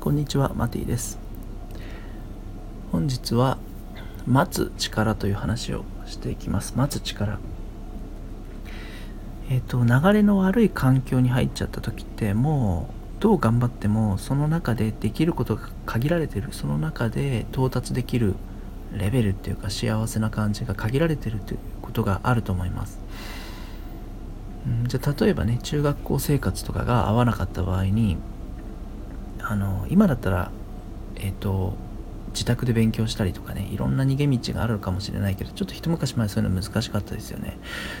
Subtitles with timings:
[0.00, 1.18] こんにちは、マティです。
[2.92, 3.58] 本日は、
[4.28, 6.74] 待つ力という話をしていきます。
[6.76, 7.40] 待つ力。
[9.50, 12.88] えっ、ー、と、流れの悪い環境に入っちゃった時って、も
[13.18, 16.50] う、どう頑張っても、その中でできることが限られてる。
[16.52, 18.36] その中で到達できる
[18.96, 23.00] レベルっていうか、幸せな感じが限られてるということがあると思います。
[24.86, 28.18] じゃあ例えばね中学校生活とかが合わなかった場合に
[29.48, 30.50] あの今だったら
[31.16, 31.74] えっ、ー、と
[32.34, 37.56] 自宅で勉強したりとかねいろんな逃げ道があるかもしれないけどちょっと一昔前そういうの難しかったですよね。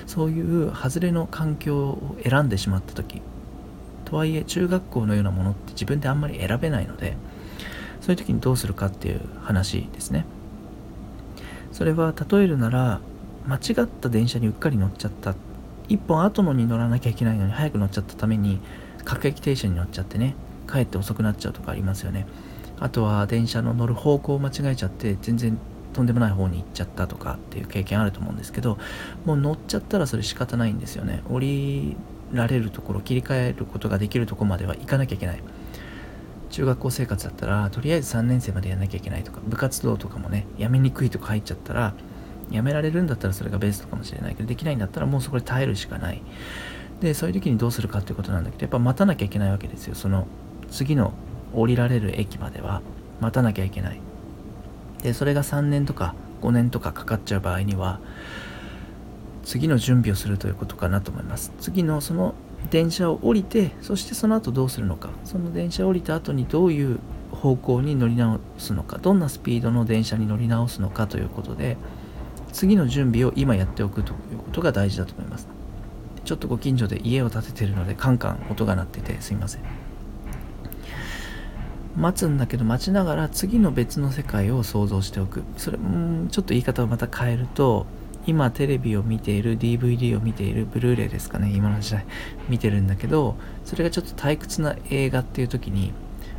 [0.06, 3.22] そういう外れの環境を選んでしまった時
[4.04, 7.16] とはいえ中学校のようなものって自分であんまり選べないので
[8.02, 10.26] そういう時にどうするかっていう話ですね。
[11.72, 13.00] それは例えるなら
[13.46, 15.34] 間違った電車にうっかり乗っちゃった。
[15.88, 18.60] 1本後のに乗らなきゃいけないのに早く乗っちゃったために
[19.04, 20.34] 各駅停車に乗っちゃってね。
[20.70, 22.26] 帰って遅くなっちゃうとかありますよね。
[22.80, 25.58] あとは電車の乗る方向を間違えちゃって全然
[25.92, 28.78] とんでもない方に行っちゃったとかっていう経験あると思うんですけど
[29.24, 31.22] もう乗っちゃったらそれ仕方ないんですよね。
[31.28, 31.96] 降り
[32.32, 35.42] られるところ切り替えることができるところまでは行かなきゃいけない。
[36.50, 41.94] 中学校生活だったらとりあえず3年生までやんなきゃいけないとか部活動とかもねやめにくいとか入っちゃったら
[42.50, 46.22] やめられるんだったらそれがベストかもしれないけどできないんだったらもうそこで耐えるしかない。
[47.00, 49.94] でそういう時にどうするかっていうことなんだけどやっぱ待たなきゃいけないわけですよ。
[49.94, 50.26] その
[50.70, 51.12] 次の
[51.54, 52.82] 降りられる駅までは
[53.20, 54.00] 待たなきゃいけない。
[55.02, 58.00] でそれが3年とか5年とかかかっちゃう場合には
[59.44, 61.52] 次の準備をするということかなと思います。
[61.60, 62.34] 次のその
[62.70, 65.10] 電車を降りてそしてその後どうするのか。
[65.24, 66.98] その電車を降りた後にどういう
[67.32, 68.98] 方向に乗り直すのか。
[68.98, 71.76] どんなスピードの電車に乗り直すのかということで
[72.52, 75.48] 次の準備を今やっておくということが大事だと思います。
[76.24, 79.87] ちょっとご近所で家を建ててるのでカンカン音が鳴っててすいません。
[81.98, 85.42] 待つんだけど待ちながら次の別の世界を想像しておく。
[85.56, 87.86] それうんちょっと言い方をまた変えると
[88.26, 92.04] 今テレビを見ている DVD を見ているブルーレイですかね今の時代
[92.48, 95.92] 見てるんだけどそれがちょっと退屈な映画っていう時に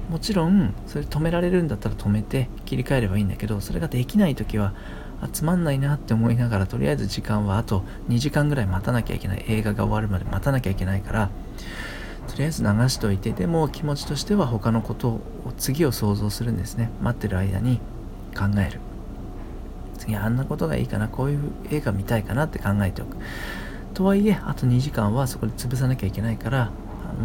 [0.10, 4.74] もちろんそれ止められるんだったら止めて切り替えればいいんだけどそれができない時は
[5.22, 9.44] あつまんないなって思いながらとりあえず時間はあと2時間ぐらい待たなきゃいけない。
[9.48, 11.30] 映画が終わるまで待たなきゃいけないから
[12.30, 15.22] とりあえず流しといてでも気持ちとしては他のことを
[15.60, 16.90] 次を想像するんですね。
[17.02, 17.80] 待ってる間に
[18.36, 18.80] 考える。
[19.98, 21.08] 次あんなことがいいかな。
[21.08, 23.18] こういう映画見たいかなって考えておく。
[23.94, 26.72] とはいえあと2時間はそこで潰さなきゃいけないから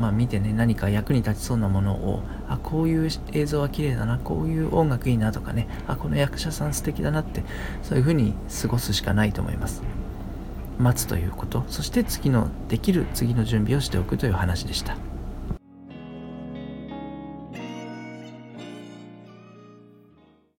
[0.00, 0.52] まあ見てね。
[0.52, 4.18] 何か役に立ちそうなものをあこういう映像は綺麗だな。
[4.18, 5.68] こういう音楽いいなとかね。
[5.86, 7.44] あこの役者さん素敵だなって
[7.82, 9.82] そういうふうに過ごすしかないと思います。
[10.78, 11.64] 待つということ。
[11.68, 14.96] そして次のできる次の準備をしておくという話でした。